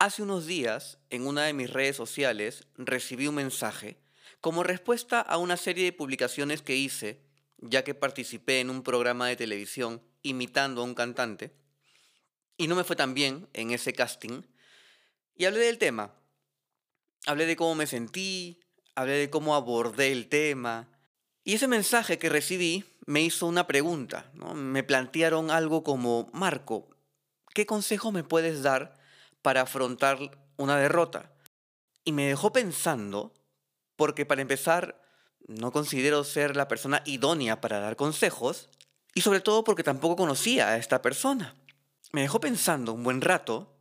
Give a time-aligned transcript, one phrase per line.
[0.00, 3.98] Hace unos días, en una de mis redes sociales, recibí un mensaje
[4.40, 7.20] como respuesta a una serie de publicaciones que hice,
[7.58, 11.52] ya que participé en un programa de televisión imitando a un cantante,
[12.56, 14.40] y no me fue tan bien en ese casting,
[15.36, 16.14] y hablé del tema.
[17.26, 18.58] Hablé de cómo me sentí,
[18.94, 20.88] hablé de cómo abordé el tema,
[21.44, 26.88] y ese mensaje que recibí me hizo una pregunta, me plantearon algo como, Marco,
[27.52, 28.98] ¿qué consejo me puedes dar?
[29.42, 30.18] Para afrontar
[30.56, 31.32] una derrota.
[32.04, 33.32] Y me dejó pensando,
[33.96, 35.00] porque para empezar,
[35.46, 38.68] no considero ser la persona idónea para dar consejos,
[39.14, 41.56] y sobre todo porque tampoco conocía a esta persona.
[42.12, 43.76] Me dejó pensando un buen rato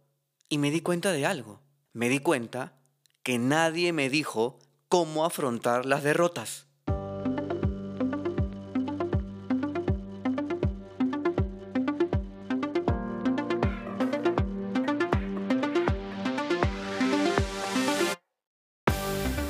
[0.50, 1.62] y me di cuenta de algo.
[1.94, 2.74] Me di cuenta
[3.24, 6.69] que nadie me dijo cómo afrontar las derrotas.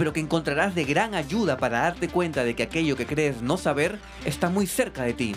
[0.00, 3.58] pero que encontrarás de gran ayuda para darte cuenta de que aquello que crees no
[3.58, 5.36] saber está muy cerca de ti.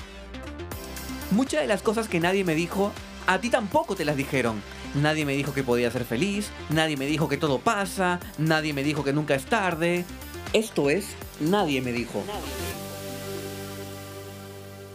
[1.32, 2.94] Muchas de las cosas que nadie me dijo,
[3.28, 4.64] a ti tampoco te las dijeron.
[4.96, 8.84] Nadie me dijo que podía ser feliz, nadie me dijo que todo pasa, nadie me
[8.84, 10.06] dijo que nunca es tarde.
[10.54, 11.08] Esto es,
[11.42, 12.24] nadie me dijo.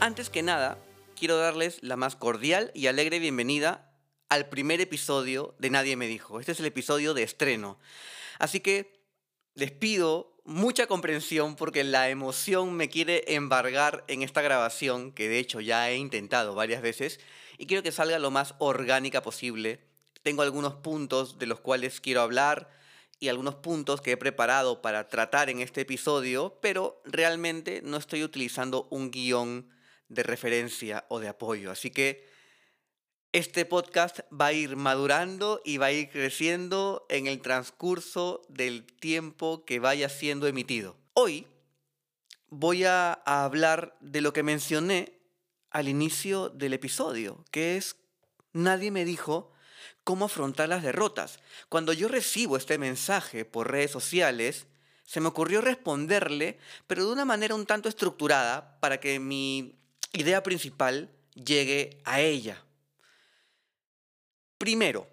[0.01, 0.79] Antes que nada,
[1.15, 3.93] quiero darles la más cordial y alegre bienvenida
[4.31, 6.41] al primer episodio de Nadie me dijo.
[6.41, 7.79] Este es el episodio de estreno.
[8.39, 8.98] Así que
[9.59, 15.41] les pido mucha comprensión porque la emoción me quiere embargar en esta grabación, que de
[15.41, 17.19] hecho ya he intentado varias veces,
[17.59, 19.81] y quiero que salga lo más orgánica posible.
[20.23, 22.71] Tengo algunos puntos de los cuales quiero hablar
[23.19, 28.23] y algunos puntos que he preparado para tratar en este episodio, pero realmente no estoy
[28.23, 29.69] utilizando un guion
[30.09, 31.73] de referencia o de apoyo.
[31.73, 32.25] Así que
[33.33, 38.85] este podcast va a ir madurando y va a ir creciendo en el transcurso del
[38.85, 40.97] tiempo que vaya siendo emitido.
[41.13, 41.47] Hoy
[42.49, 45.21] voy a, hablar de lo que mencioné
[45.71, 47.97] al inicio del episodio, que es
[48.55, 49.53] nadie me dijo
[50.05, 51.39] cómo afrontar las derrotas.
[51.69, 54.67] Cuando yo recibo este mensaje por redes sociales,
[55.05, 59.79] se me ocurrió responderle, pero de una manera un tanto estructurada para que mi
[60.15, 62.65] idea principal llegue a ella.
[64.59, 65.09] Primero,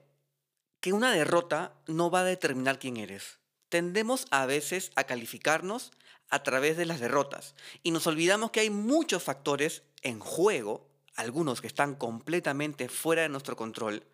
[0.82, 3.40] que una derrota no va a determinar quién eres.
[3.70, 5.92] Tendemos a veces a calificarnos
[6.30, 11.62] a través de las derrotas y nos olvidamos que hay muchos factores en juego, algunos
[11.62, 14.08] que están completamente fuera de nuestro control,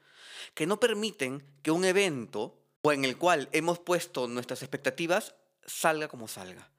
[0.53, 6.07] que no permiten que un evento o en el cual hemos puesto nuestras expectativas salga
[6.07, 6.69] como salga.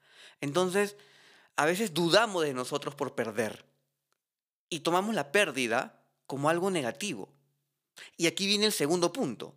[0.40, 0.96] Entonces,
[1.56, 3.64] a veces dudamos de nosotros por perder
[4.68, 7.32] y tomamos la pérdida como algo negativo.
[8.16, 9.54] Y aquí viene el segundo punto,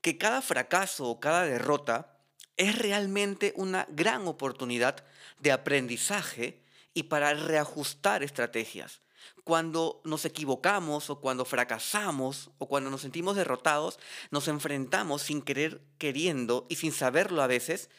[0.00, 2.18] que cada fracaso o cada derrota
[2.56, 5.04] es realmente una gran oportunidad
[5.40, 6.62] de aprendizaje
[6.92, 9.00] y para reajustar estrategias.
[9.42, 13.98] Cuando nos equivocamos o cuando fracasamos o cuando nos sentimos derrotados,
[14.30, 17.90] nos enfrentamos sin querer, queriendo y sin saberlo a veces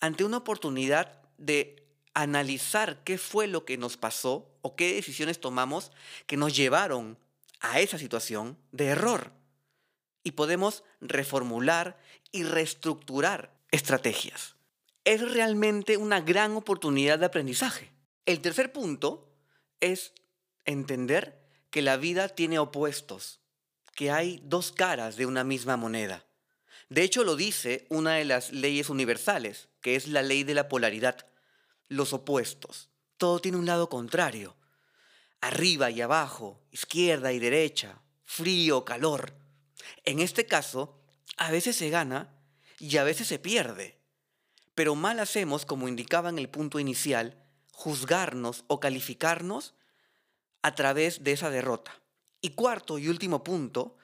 [0.00, 5.92] ante una oportunidad de analizar qué fue lo que nos pasó o qué decisiones tomamos
[6.26, 7.18] que nos llevaron
[7.60, 9.32] a esa situación de error.
[10.22, 11.98] Y podemos reformular
[12.32, 14.56] y reestructurar estrategias.
[15.04, 17.92] Es realmente una gran oportunidad de aprendizaje.
[18.26, 19.32] El tercer punto
[19.80, 20.12] es
[20.64, 23.40] entender que la vida tiene opuestos,
[23.94, 26.24] que hay dos caras de una misma moneda.
[26.88, 30.68] De hecho, lo dice una de las leyes universales, que es la ley de la
[30.68, 31.26] polaridad,
[31.88, 32.90] los opuestos.
[33.16, 34.56] Todo tiene un lado contrario
[35.40, 39.34] arriba y abajo, izquierda y derecha, frío, calor.
[40.04, 41.00] En este caso,
[41.36, 42.34] a veces se gana
[42.78, 43.98] y a veces se pierde.
[44.74, 47.42] Pero mal hacemos, como indicaba en el punto inicial,
[47.72, 49.74] juzgarnos o calificarnos
[50.62, 52.00] a través de esa derrota.
[52.40, 53.96] Y cuarto y último punto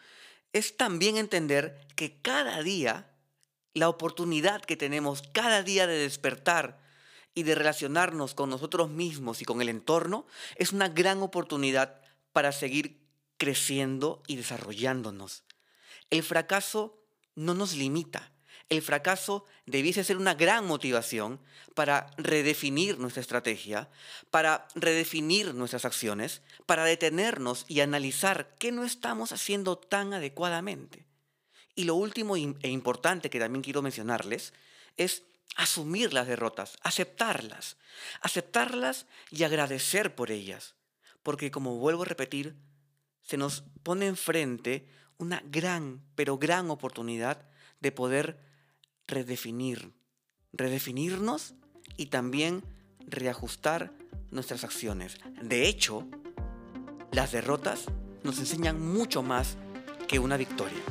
[0.52, 3.10] es también entender que cada día,
[3.74, 6.85] la oportunidad que tenemos cada día de despertar
[7.36, 12.00] y de relacionarnos con nosotros mismos y con el entorno es una gran oportunidad
[12.32, 12.98] para seguir
[13.36, 15.44] creciendo y desarrollándonos.
[16.08, 16.98] El fracaso
[17.34, 18.32] no nos limita,
[18.70, 21.38] el fracaso debiese ser una gran motivación
[21.74, 23.90] para redefinir nuestra estrategia,
[24.30, 31.06] para redefinir nuestras acciones, para detenernos y analizar qué no estamos haciendo tan adecuadamente.
[31.74, 34.54] Y lo último e importante que también quiero mencionarles
[34.96, 35.22] es
[35.54, 37.76] asumir las derrotas, aceptarlas,
[38.20, 40.74] aceptarlas y agradecer por ellas.
[41.22, 42.56] Porque como vuelvo a repetir,
[43.22, 44.88] se nos pone enfrente
[45.18, 47.48] una gran, pero gran oportunidad
[47.80, 48.38] de poder
[49.06, 49.92] redefinir,
[50.52, 51.54] redefinirnos
[51.96, 52.62] y también
[53.00, 53.92] reajustar
[54.30, 55.18] nuestras acciones.
[55.42, 56.06] De hecho,
[57.12, 57.86] las derrotas
[58.22, 59.56] nos enseñan mucho más
[60.08, 60.82] que una victoria.